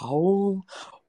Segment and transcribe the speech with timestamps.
[0.00, 0.16] 好，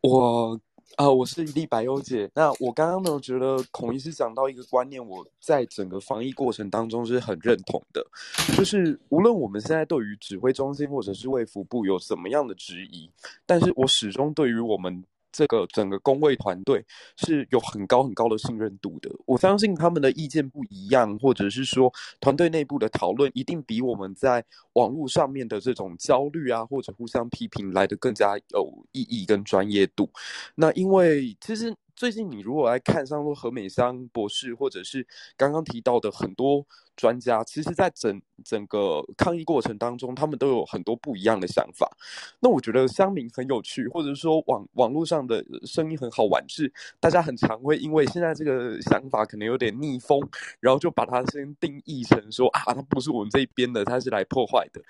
[0.02, 0.60] 我
[0.98, 2.30] 啊、我是一粒百忧解。
[2.36, 8.06] 那我刚刚呢，觉得孔医师讲到一个观念，我在整个防疫过程当中是很认同的，
[8.58, 13.10] 就是无论我们现在对于指挥中心或者是卫福部有什么样的质疑，
[13.46, 15.02] 但是我始终对于我们。
[15.32, 16.86] 这个整个工位团队
[17.18, 30.10] 是有很高很高的信任度的，我相信他们的意见不一样，或者是说团队内部的讨论一定比我们在网络上面的这种焦虑啊，或者互相批评来得更加有意义跟专业度。
[30.56, 36.66] 那因为其实最近你如果来看，像说何美香博士，或者是刚刚提到的很多。
[36.96, 41.90] 专家其实，在整整个抗疫过程当中，他们都有很多不一样的想法。
[42.40, 50.20] 那我觉得乡民很有趣，或者说网网络上的声音很好玩，是大家很常会因为现在这个想法可能有点逆风，
[50.60, 54.82] 然后就把它先定义成说啊，他不是我们这边的，他是来破坏的。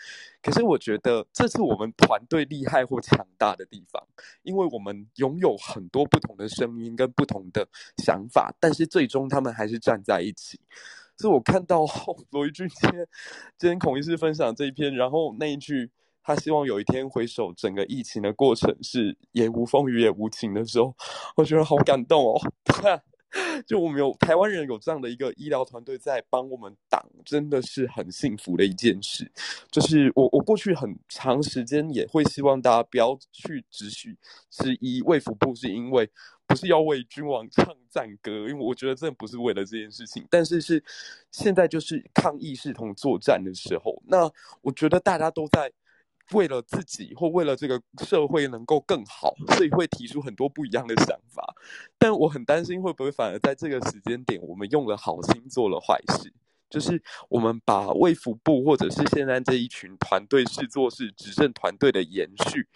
[0.42, 4.02] 可是我觉得这是我们团队厉害或强大的地方，
[4.44, 10.60] 因为我们拥有很多不同的声音跟不同的想法，但是最终他们还是站在一起。
[11.22, 11.86] 是我看到
[12.32, 13.08] 罗一俊今天
[13.60, 15.92] 今天孔医师分享这一篇，然后那一句
[16.24, 20.96] 他希望有一天回首整个疫情的过程是也无风雨也无晴的时候，
[21.38, 22.42] 我觉得好感动哦。
[23.66, 29.32] 就我们有台湾人有这样的一个医疗团队在帮我们挡，真的是很幸福的一件事。
[29.70, 34.18] 就是我我过去很长时间也会希望大家不要去质询
[34.50, 36.10] 质疑卫福部，是因为。
[36.52, 40.28] 不是要为君王唱赞歌，因为我觉得真的不是为了这件事情。
[40.30, 40.84] 但是是
[41.32, 44.30] 现在就是抗疫视同作战的时候，那
[44.62, 45.72] 我觉得大家都在
[46.34, 51.56] 为了自己或为了这个社会能够更好，所以会提出很多不一样的想法。
[51.98, 56.34] 但我很担心会不会反而在这个时间点，我们用了好心做了坏事。
[56.72, 62.68] 就是我们把卫福部或者是现在这一群团队视作是执政团队的延续，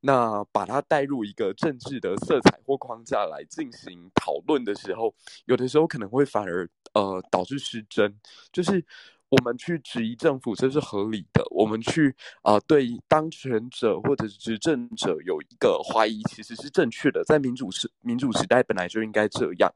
[0.00, 8.18] 那把它带入一个政治的色彩或框架来进行讨论的时候，有的时候可能会反而呃导致失真，
[8.50, 8.84] 就是。
[9.32, 11.42] 我们去质疑政府，这是合理的。
[11.52, 17.24] 我们去啊、呃，对当权者或者是执政者有一个怀疑，其实是正确的。
[17.24, 19.72] 在民主时民主时代，本来就应该这样。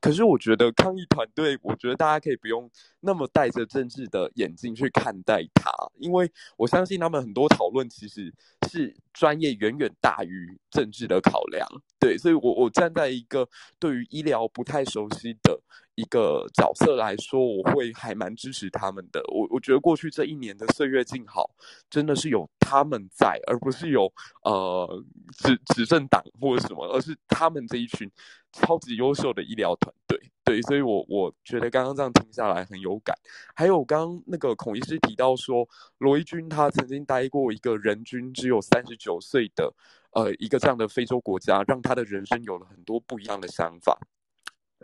[0.00, 2.70] 可是，我觉得抗疫团队，我觉得大家可以不用
[3.00, 8.32] 那么戴着政治的眼镜去看待它，因为我相信他们很多讨论其实
[8.68, 11.66] 是专业远远大于政治的考量。
[11.98, 13.48] 对，所以我我站在一个
[13.78, 15.60] 对于医疗不太熟悉的。
[15.96, 19.18] 一个角色来说，我会还蛮支持他们的。
[19.32, 21.48] 我我觉得过去这一年的岁月静好，
[21.88, 24.12] 真的是有他们在，而不是有
[24.42, 25.04] 呃
[25.38, 28.10] 执执政党或者什么，而是他们这一群
[28.52, 30.20] 超级优秀的医疗团队。
[30.42, 33.16] 对，所以我我觉得刚刚这样听下来很有感。
[33.54, 35.68] 还有刚刚那个孔医师提到说，
[35.98, 39.72] 罗伊军他曾经待过一个人均只有三十九岁的
[40.12, 43.98] 呃一个这样的非洲国家，让他的人生有了很多不一样的想法。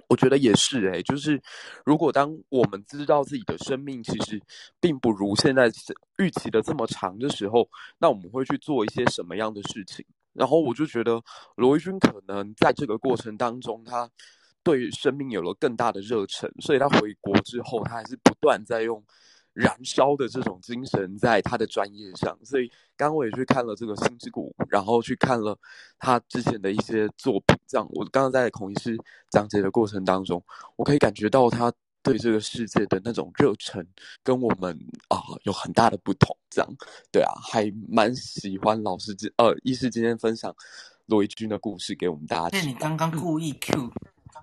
[0.08, 1.40] 我觉得也是诶，就是
[1.84, 4.40] 如果当我们知道自己的生命其实
[4.80, 5.70] 并不如现在
[6.18, 10.04] 预期的这么长的时候，那我们会去做一些什么样的事情？
[10.32, 11.22] 然后我就觉得
[11.56, 14.10] 罗一钧可能在这个过程当中，他
[14.62, 19.04] 对生命有了更大的热忱，所以他回国之后，他还是不断在用。
[19.52, 25.58] 燃烧的这种精神在他的专业上，所以刚刚我也去看了这个《心之谷》，然后去看了
[25.98, 27.56] 他之前的一些作品。
[27.66, 28.96] 这样，我刚刚在孔医师
[29.30, 30.42] 讲解的过程当中，
[30.76, 33.86] 我可以感觉到他对这个世界的那种热忱，
[34.22, 34.74] 跟我们
[35.08, 36.36] 啊、呃、有很大的不同。
[36.50, 36.68] 这样，
[37.10, 40.54] 对啊，还蛮喜欢老师今呃医师今天分享
[41.06, 42.58] 罗一钧的故事给我们大家。
[42.58, 43.90] 那你刚刚故意 cue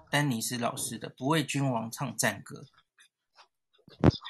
[0.09, 2.66] 丹尼斯老师的“不为君王唱赞歌”。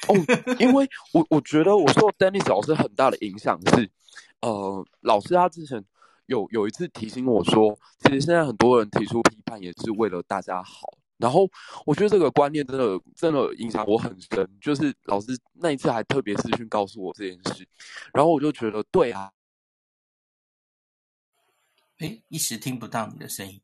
[0.07, 3.89] 哦，因为我我觉得我受 Dennis 老师很大的影响是，
[4.41, 5.83] 呃，老师他之前
[6.25, 10.97] 有有一次提醒我说，其实现在很多人提出批判也是为了大家好。
[11.17, 11.49] 然后
[11.85, 17.67] 我觉得这个观念真的真的影响我很深，就是老师那一次还特别私讯告诉我这件事，
[18.13, 19.29] 然后我就觉得对啊，
[21.97, 23.61] 诶，一时听不到你的声音，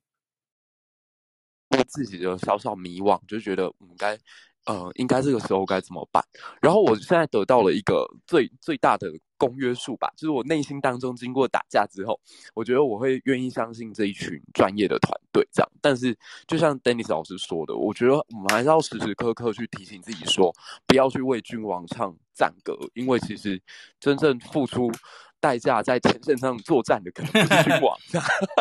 [1.70, 4.20] 我自己的小小迷惘，就觉得我们该。
[4.66, 6.24] 呃，应该这个时候该怎么办？
[6.62, 9.08] 然后我现在得到了一个最最大的
[9.38, 12.20] 公约数吧，就是我内心当中经过打架之后，
[12.56, 15.72] 我觉得我会愿意相信这一群专业的团队这样。
[15.82, 16.18] 但是，
[16.48, 20.52] 就像 Dennis 老师说的，我觉得我们还是要时时刻刻去提醒自己说，
[20.88, 23.62] 不要去为君王唱赞歌，因为其实
[24.00, 24.92] 真正付出
[25.40, 27.96] 代价在前线上作战的，可能不是君王。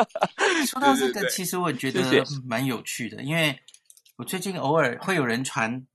[0.66, 2.02] 说到这个，其实我觉得
[2.44, 3.58] 蛮有趣的，因为
[4.16, 5.86] 我最近偶尔会有人传。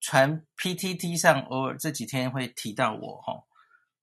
[0.00, 3.34] 传 PTT 上偶尔这几天会提到我哈，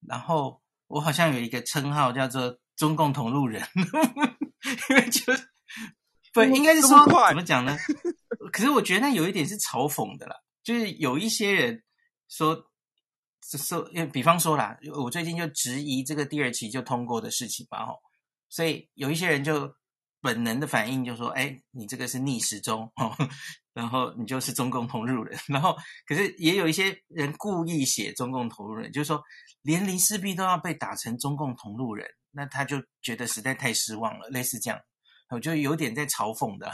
[0.08, 3.68] 然后我好像有一个称号叫做中共同路人，
[4.90, 5.50] 因为就是
[6.34, 7.76] 不应该是说怎么讲呢？
[8.54, 11.84] 可是我觉得那有一点是嘲讽的啦，就是有一些人
[12.30, 12.56] 说
[13.42, 18.00] 说，因为比方说啦，我最近就质疑这个第二期就通过的事情嘛，吼，
[18.50, 19.74] 所以有一些人就
[20.22, 22.92] 本能的反应就说：“哎，你这个是逆时钟。”
[23.78, 25.78] 然后你就是中共同路人， 然后
[26.08, 29.22] 可是也有一些人故意写中共同路人，就是说
[29.62, 34.80] 连林世璧都要被打成中共同路人，那他就觉得实在太失望了，类似这样，
[35.30, 36.72] 我就有点在嘲讽的，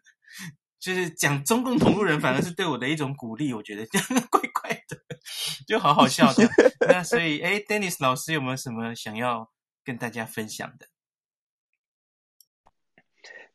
[0.78, 4.98] 就是讲中共同路人反而是对我的一种鼓励，我觉得这样怪怪的，
[5.66, 6.46] 就好好笑的。
[6.86, 9.50] 那所以，哎，Dennis 老师有没有什么想要
[9.82, 10.86] 跟大家分享的？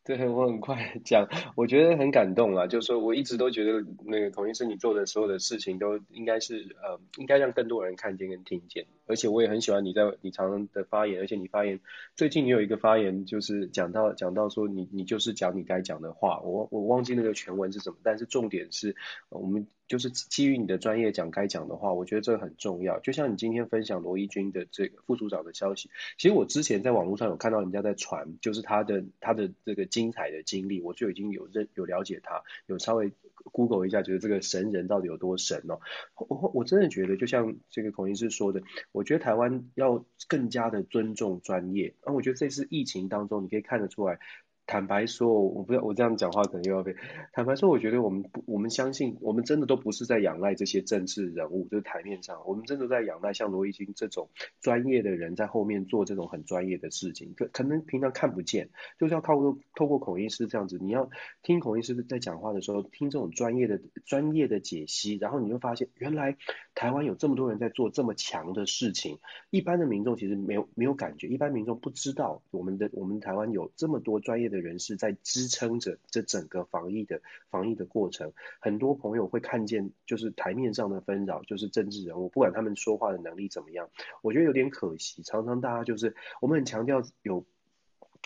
[0.06, 2.66] 对，我很快讲，我觉得很感动啊。
[2.66, 8.86] 就是说，我一直都觉得那个孔医师你做的所有的事情都应该是呃，应该让更多人看见跟听见。
[9.12, 11.80] 而且我也很喜欢你在你常常的发言，而且你发言
[12.16, 16.40] 最近你有一个发言就是讲到讲到说你你就是讲你该讲的话。
[16.40, 18.96] 我我忘记那个全文是什么，但是重点是
[19.30, 19.68] 我们。
[19.88, 23.02] 就是基于你的专业讲该讲的话，我觉得这个很重要。
[23.02, 33.12] 就像你今天分享罗一军的这个副组长的消息，其实我之前在网络上有看到人家在传，就是他的他的这个精彩的经历，我就已经有认有了解他，有稍微
[33.52, 35.80] Google 一下，觉得这个神人到底有多神哦。
[36.16, 38.62] 我我真的觉得，就像这个孔医师说的，
[38.92, 41.96] 我觉得台湾要更加的尊重专业。
[42.06, 44.20] 那我觉得这次疫情当中，你可以看得出来。
[44.68, 46.96] 坦白说，我不知道我这样讲话可能又要被。
[47.34, 54.30] 坦白说，我觉得我们不，我们相信，我们真的都不是在仰赖这些政治人物，就是台面上，我们真的在仰赖像罗一钧这种
[54.62, 57.34] 专业的人在后面做这种很专业的事情。
[57.36, 61.10] 可可能平常看不见，就是要透过透过孔医师这样子，你要
[61.44, 66.38] 听孔医师在讲话的时候，听这种专业的专业的解析，然后你会发现，原来
[66.76, 69.20] 台湾有这么多人在做这么强的事情，
[69.50, 74.61] 一般的民众其实没有没有感觉，一般民众不知道我们的我们台湾有这么多专业的。
[74.62, 83.90] 人士在支撑着这整个防疫的防疫的过程，很多朋友会看见，就是台面上的纷扰，就是政治人物，不管他们说话的能力怎么样，
[84.22, 85.24] 我觉得有点可惜。
[85.24, 87.46] 常常大家就是我们很强调有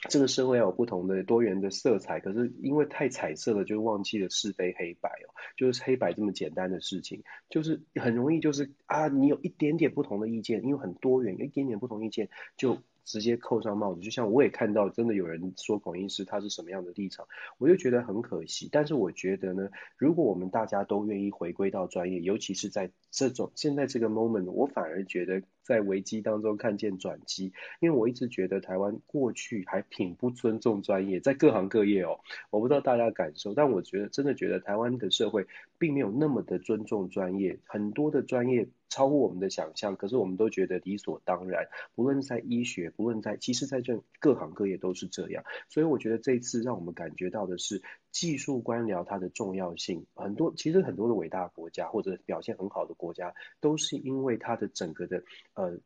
[0.09, 12.79] 这个社会要有不同的多元的色彩，可是因为太彩色了，就忘记了是非黑白哦，就是黑白这么简单的事情，就是很容易就是啊，你有一点点不同的意见，因为很多元，有一点点不同意见就。
[13.06, 17.25] 直接扣上帽子，就像我也看到，真的有人说孔医师他是什么样的立场，
[17.60, 18.68] 我就觉得很可惜。
[18.72, 27.51] 但是我觉得呢，如果我们大家都愿意回归到专业，尤其是在这种现在这个 moment，我反而觉得在危机当中看见转机。
[27.81, 32.19] 因为我一直觉得台湾过去还挺不尊重专业，在各行各业哦，
[32.51, 35.47] 我不知道大家感受，但我觉得真的觉得台湾的社会
[35.77, 38.69] 并没有那么的尊重专业，很多的专业。
[38.88, 41.68] 超乎我们的想象，可是我们都觉得理所当然。
[41.95, 45.44] 不论在医学，不论在，其实在这各行各业都是这样。
[45.68, 50.06] 所以我觉得这次让我们感觉到的是技术官僚它的重要性。
[50.13, 55.23] 很多其实很多的伟大国家或者表现很好的国家，都是因为它的整个的
[55.56, 55.80] 呃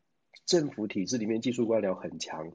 [0.46, 2.52] 政府体制里面技术官僚很强。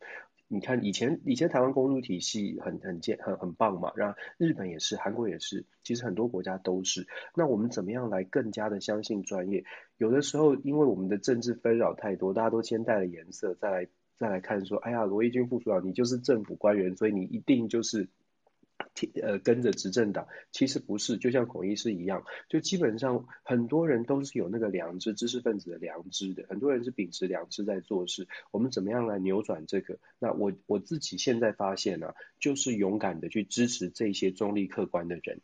[0.47, 7.09] 你看以前以前台湾公路体系很很健很很棒嘛，然后日本也是，韩国也是，其实很多国家都是。
[7.35, 9.65] 那我们怎么样来更加的相信专业？
[9.97, 13.89] 有的时候因为我们的政治纷扰太多，大家都先带了颜色，再来
[14.19, 18.09] 再来看说，哎呀，罗毅军副处长，你就是政府官员，所以你一定就是。
[19.23, 28.29] 呃，跟着执政党，其实不是，就像孔医师一样，就基本上很多人都是有那个良知，知识分子的良知的，很多人是秉持良知在做事。
[28.51, 29.99] 我们怎么样来扭转这个？
[30.19, 35.41] 那我我自己现在发现呢、啊，就是勇敢的去支持这些中立客观的人，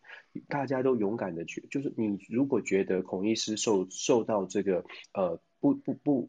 [0.49, 6.29] 大家都勇敢的去，就是你如果觉得孔医师受受到这个呃不不不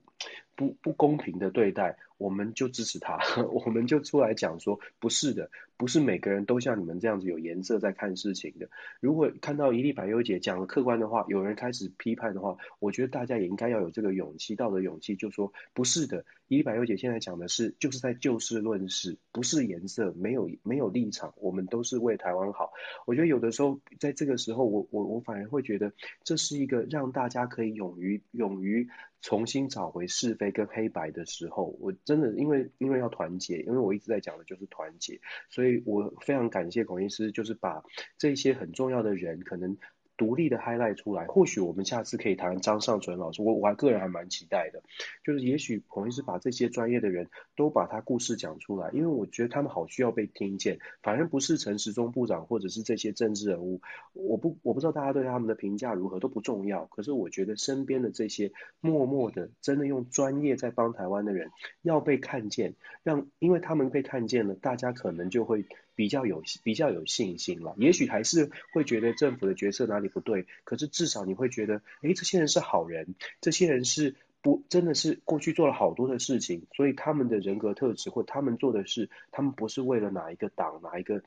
[0.56, 1.98] 不不公平的对待。
[2.18, 3.18] 我们就支持他，
[3.52, 8.70] 我们就出来讲说，不是的，不是每个人都像你们这样子有颜色在看事情的。
[9.00, 22.72] 如果看到一历百忧解讲了客观的话，有人开始批判的话，我觉得大家也应该要有这个勇气，道德勇气，就说不是的，一历百忧解现在讲的是，就是在就事论事，不是颜色，没有没有立场，我们都是为台湾好。
[23.08, 25.92] 我觉得有的时候在这个时候，我我我反而会觉得
[26.24, 28.88] 这是一个让大家可以勇于勇于
[29.22, 31.94] 重新找回是非跟黑白的时候，我。
[32.04, 37.84] 真的，因为因为要团结，因为我一直在讲的就是团结，所以我非常感谢孔医师，就是把
[38.18, 39.78] 这些很重要的人，可能
[40.22, 41.26] 独立的 highlight 出来。
[41.26, 44.84] 或许我们下次可以谈张尚淳老师，我我还个人还蛮期待的，
[45.24, 50.78] 就是也许彭医师把这些专业的人都把他故事讲出来，因为我觉得他们好需要被听见。
[51.02, 53.82] 反正不是陈时中部长或者是这些政治人物，
[54.14, 56.86] 我不我不知道大家对他们的评价如何都不重要。
[56.86, 61.50] 可是我觉得身边的这些默默的真的用专业在帮台湾的人
[61.82, 65.66] 要被看见，让因为他们被看见了，大家可能就会。
[65.96, 81.22] 比较有比较有信心了，也许还是会觉得政府的决策哪里不对，可是至少你会觉得，诶，这些人是好人，这些人是不真的是过去做了好多的事情，所以他们的人格特质或他们做的事，他们不是为了哪一个党哪一个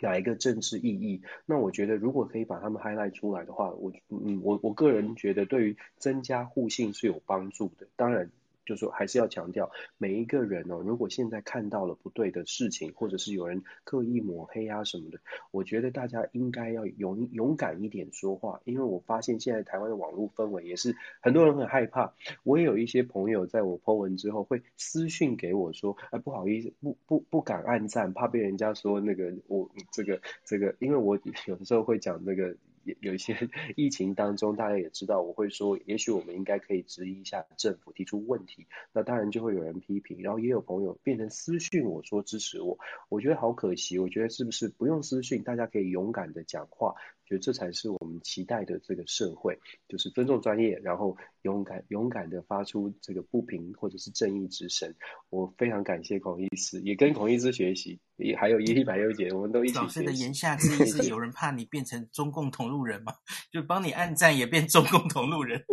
[0.00, 1.22] 哪一个政治意义。
[1.46, 8.30] 那我觉得如果可以把他们 highlight 出来的话，我嗯我我个人觉得对于增加互信是有帮助的，当然。
[8.64, 10.82] 就说，还是要强调每一个人哦。
[10.84, 15.18] 如果现在看到了不对的事情，或者是有人刻意抹黑啊什么的，
[15.50, 18.60] 我觉得大家应该要勇勇敢一点说话。
[18.64, 22.14] 因为我发现现在台湾的网络氛围也是很多人很害怕。
[22.42, 32.56] 我也有一些朋友在我 po 文之后会私讯给我说：“哎，不好意思，不不不敢按赞，怕被人家说那个我这个这个。”因为我有的时候会讲那个。
[33.00, 38.66] 有一些 疫情当中，大家也知道，我会说，也许我们应该可以质疑一下政府，提出问题。
[38.92, 43.98] 那当然就会有人批评，然后也有朋友变成私讯我说支持我，我觉得好可惜。
[43.98, 46.94] 我觉得是不是不用私讯，大家可以勇敢的讲话。
[47.26, 54.94] 觉得这才是我们期待的这个社会，就是尊重专业，然后勇敢勇敢的发出这个不平或者是正义之声。
[55.30, 59.74] 我非常感谢孔医师，也跟孔医师学习，也还有伊丽白优姐，我们都一起。
[59.74, 63.14] 老师的言下之意是有人怕你变成中共同路人吗？
[63.50, 65.64] 就帮你按赞也变中共同路人？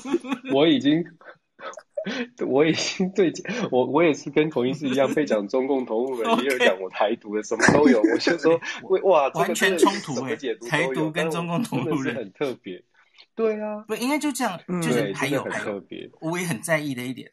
[0.54, 1.04] 我已经。
[2.46, 3.32] 我已经对
[3.70, 8.00] 我我也是跟孔医师一样被讲中共同路人， 也有讲我台独的，什么都有。
[8.12, 8.60] 我就说，
[9.02, 10.14] 哇，完全冲突
[10.68, 12.82] 台独跟中共同路人很特别。
[13.34, 16.10] 对啊，不应该就这样，就是还有很特别。
[16.20, 17.30] 我也很在意的一点，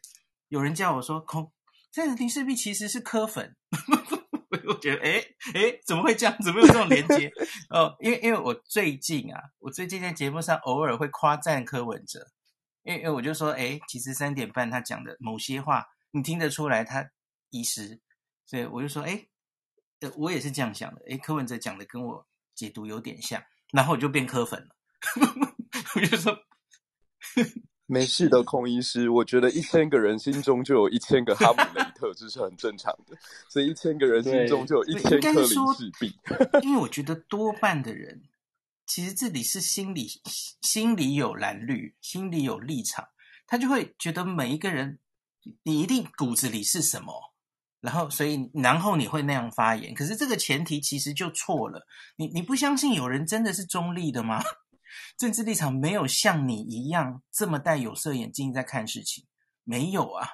[0.48, 1.50] 有人叫我说孔，
[1.90, 3.56] 这个林世璧其实是柯粉，
[4.66, 5.22] 我觉得哎
[5.54, 6.36] 哎，怎么会这样？
[6.44, 7.30] 怎么有这种连接？
[7.70, 12.20] 哦，因为因为我最近啊，我最近在节目上偶尔会夸赞柯文哲。
[12.88, 17.06] 因为，因为我就说，哎，其实三点半他讲的某些话，你听得出来他
[17.50, 18.00] 遗失，
[18.46, 19.26] 所以我就说，哎，
[20.00, 23.42] 呃，我也是这样想的，哎，柯文哲讲的跟我解读有点像，
[23.72, 24.68] 然后我就变柯粉了。
[25.94, 26.34] 我就说，
[27.84, 33.14] 没事的，孔医师，我觉得一千个人心中就有一千个哈姆雷特，这是很正常的，
[33.50, 36.18] 所以一千个人心中就有一千颗林氏璧。
[36.64, 38.22] 因为我觉得多半的人。
[38.88, 40.08] 其实这里是心里
[40.62, 43.06] 心里有蓝绿，心里有立场，
[43.46, 44.98] 他就会觉得每一个人，
[45.62, 47.34] 你一定骨子里是什么，
[47.80, 49.94] 然后所以然后你会那样发言。
[49.94, 54.42] 可是这个前提其实就错了，你你不相信有人真的是中立的吗？
[55.18, 59.26] 政治立场没有像你一样这么戴有色眼镜在看事情，
[59.64, 60.26] 没有啊。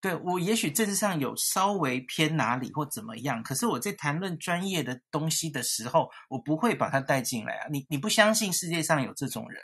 [0.00, 7.68] 对，我也许政治上有稍微偏哪里或怎么样，可是我在谈论专业的东西的时候，我不会把它带进来啊。
[7.70, 9.62] 你你不相信世界上有这种人？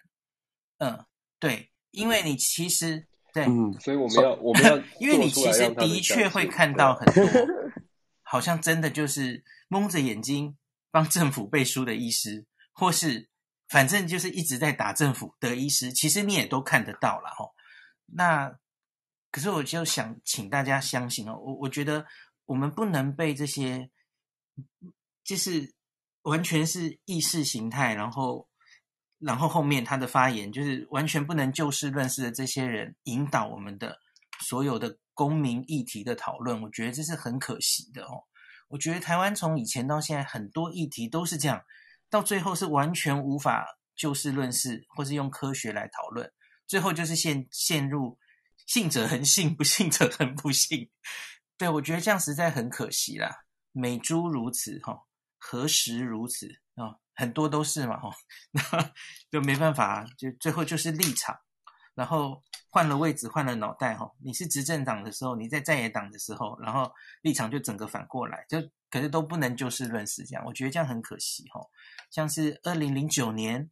[0.77, 1.07] 嗯，
[1.39, 7.25] 对，因为你其实对，嗯，所以我们要我们要， 因为你其实的确会看到很多，
[8.23, 10.55] 好像真的就是蒙着眼睛
[10.91, 13.31] 帮政府背书的医师，或是
[13.69, 17.49] 反正就是一直在打政府的医师，其实你也都看得到了哈。
[18.15, 18.59] 那。
[19.37, 22.07] 可是我就想请大家相信哦，我我觉得
[22.47, 23.91] 我们不能被这些，
[25.23, 25.75] 就是
[26.23, 28.49] 完全是意识形态，然后
[29.19, 33.99] 然后后面他的发言就是完全不能就事论事的这些人引导我们的
[34.41, 38.25] 所有的公民议题的讨论，我觉得这是很可惜的哦。
[38.69, 41.63] 我觉得台湾从以前到现在很多议题都是这样，
[42.09, 46.33] 到最后是完全无法就事论事，或是用科学来讨论，
[46.67, 48.19] 最后就是陷陷入。
[48.67, 50.91] 信者恒信，不信者恒不信。
[51.57, 53.45] 对，我觉得这样实在很可惜啦。
[53.73, 55.05] 美猪如此，哈，
[55.39, 56.99] 何时如此啊？
[57.15, 58.11] 很多都是嘛，哈，
[58.51, 58.93] 那
[59.31, 61.39] 就没办法，就最后就是立场，
[61.95, 64.11] 然后换了位置，换了脑袋，哈。
[64.23, 66.93] 你是执政党的时候，你在在野党的时候，然后
[67.23, 68.59] 立场就整个反过来，就
[68.91, 70.45] 可是都不能就事论事这样。
[70.45, 71.61] 我觉得这样很可惜，哈。
[72.11, 73.71] 像是二零零九年。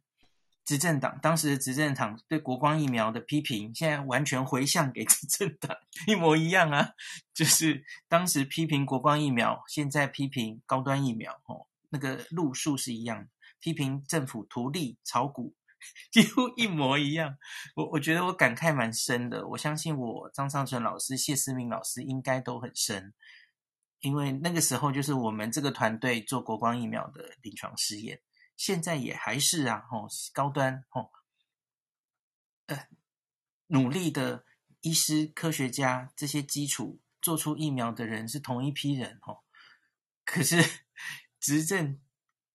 [0.65, 6.89] 执政党当时执政党对国光疫苗的批评，现在完全回向给 执政党，一模一样啊！
[7.35, 13.27] 就是当时批评国光疫苗，现在批评高端疫苗，哦，那个路数是一样，
[13.59, 15.53] 批评政府图利炒股，
[16.11, 17.37] 几乎一模一样。
[17.75, 23.13] 我我觉得我感慨蛮深的，我相信我张尚淳老师、谢思明老师应该都很深，
[23.99, 28.19] 因为那个时候就是我们这个团队做国光疫苗的临床试验。
[28.55, 31.11] 现在也还是啊，哦，高端哦，
[32.67, 32.87] 呃，
[33.67, 34.45] 努力的
[34.81, 39.43] 医师、科学家这些基础做出疫苗的人是同一批人哦，
[40.23, 40.63] 可是
[41.39, 41.99] 执政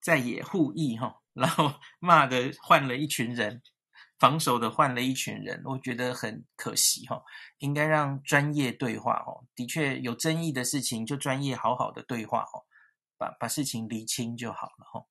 [0.01, 3.63] 在野护疫哈，然后骂的换了一群人。
[4.19, 7.25] 防守的换了一群人，我觉得很可惜哈，
[7.57, 9.47] 应该让专业对话哦。
[9.55, 12.69] 的确有争议的事情，就专业好好的对话哦，
[13.17, 15.07] 把把事情厘清就好了哈。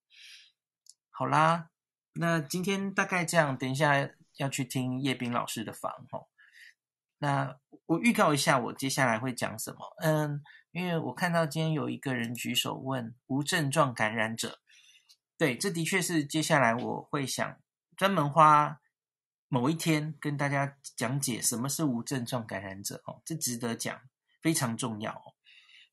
[1.19, 1.69] 好啦，
[2.13, 6.25] 那今天大概这样，等一下要去听叶斌老师的房哈。
[7.17, 7.57] 那
[7.87, 9.79] 我预告一下，我接下来会讲什么？
[9.97, 14.61] 嗯，因为我看到今天有一个人举手问无症状感染者，
[15.37, 17.59] 对，这的确是接下来我会想
[17.97, 18.79] 专门花。
[19.49, 23.99] 某一天跟大家讲解什么是无症状感染者哦，这值得讲，
[24.41, 25.35] 非常重要哦。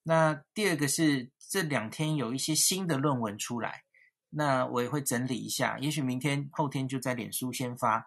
[0.05, 3.83] 那第二个是这两天有一些新的论文出来，
[4.31, 8.07] 那我也会整理一下，也许明天后天就在脸书先发。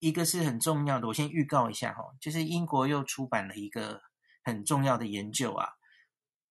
[0.00, 4.00] 一个是很重要的，我先预告一下哈，就是英国又出版了一个
[4.44, 5.70] 很重要的研究啊，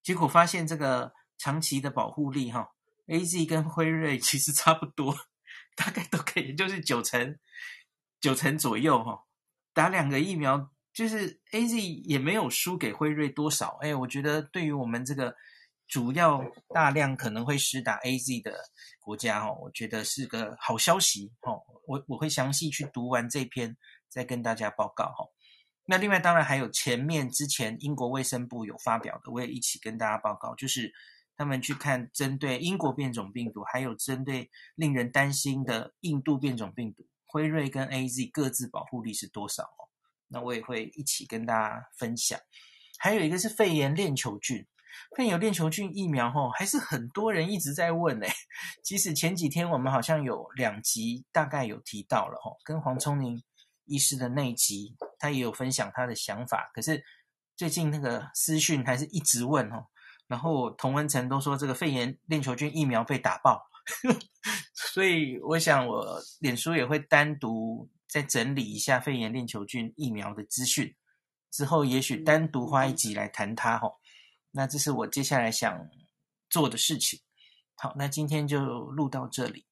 [0.04, 2.72] 结果发现这个长期的保护力哈
[3.08, 5.16] ，AZ 跟辉瑞其实差不多，
[5.76, 7.38] 大概都可以，就是九成。
[8.20, 9.26] 九成左右哈，
[9.74, 13.78] 打两个疫苗，就是 AZ 也没有输给辉瑞多少。
[13.80, 15.36] 哎，我觉得对于我们这个
[15.88, 18.53] 主要大量可能会施打 AZ 的
[19.00, 21.62] 国家哦，我觉得是个好消息哦。
[21.86, 23.77] 我我会详细去读完这篇，
[24.10, 25.25] 再跟大家报告哈。
[25.86, 30.94] 那另外当然还有前面之前英国卫生部有发表的，我也一起跟大家报告，就是
[31.38, 37.08] 他们去看针对英国变种病毒，还有针对令人担心的印度变种病毒。
[37.25, 39.88] 辉瑞跟 AZ 各自保护力是多少哦？
[40.27, 42.38] 那我也会一起跟大家分享。
[42.98, 44.65] 还有一个是肺炎链球菌，
[45.16, 48.32] 肺炎链球菌疫苗吼，还是很多人一直在问诶。
[48.84, 53.42] 即使前几天我们好像有两集大概有提到了吼，跟黄聪明
[53.86, 56.70] 医师的那一集，他也有分享他的想法。
[56.74, 57.04] 可是
[57.56, 59.86] 最近那个私讯还是一直问哦，
[60.27, 63.66] 然后同温层都说这个肺炎链球菌疫苗被打爆。
[64.74, 70.94] 所以，我想我脸书也会单独再整理一下肺炎链球菌疫苗的资讯，
[71.51, 73.88] 之后也许单独花一集来谈它哈。
[74.58, 75.88] 那这是我接下来想
[76.50, 77.20] 做的事情。
[77.76, 78.60] 好，那今天就
[78.90, 79.67] 录到这里。